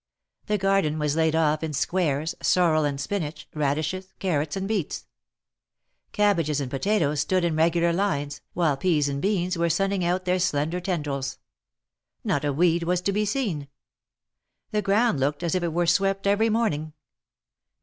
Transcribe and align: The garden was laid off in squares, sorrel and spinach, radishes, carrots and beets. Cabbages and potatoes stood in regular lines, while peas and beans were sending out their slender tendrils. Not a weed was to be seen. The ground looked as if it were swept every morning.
The 0.47 0.57
garden 0.57 0.97
was 0.97 1.15
laid 1.15 1.35
off 1.35 1.61
in 1.61 1.73
squares, 1.73 2.33
sorrel 2.41 2.85
and 2.85 2.99
spinach, 2.99 3.47
radishes, 3.53 4.15
carrots 4.17 4.57
and 4.57 4.67
beets. 4.67 5.05
Cabbages 6.11 6.59
and 6.59 6.71
potatoes 6.71 7.19
stood 7.19 7.45
in 7.45 7.55
regular 7.55 7.93
lines, 7.93 8.41
while 8.53 8.75
peas 8.77 9.07
and 9.07 9.21
beans 9.21 9.59
were 9.59 9.69
sending 9.69 10.03
out 10.03 10.25
their 10.25 10.39
slender 10.39 10.79
tendrils. 10.79 11.37
Not 12.23 12.43
a 12.43 12.51
weed 12.51 12.81
was 12.81 13.01
to 13.01 13.11
be 13.13 13.25
seen. 13.25 13.67
The 14.71 14.81
ground 14.81 15.19
looked 15.19 15.43
as 15.43 15.53
if 15.53 15.61
it 15.61 15.71
were 15.71 15.85
swept 15.85 16.25
every 16.25 16.49
morning. 16.49 16.93